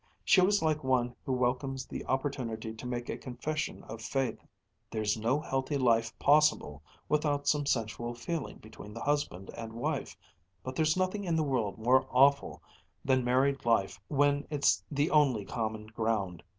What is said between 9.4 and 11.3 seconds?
and wife, but there's nothing